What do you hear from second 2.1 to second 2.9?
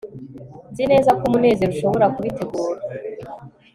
kubitegura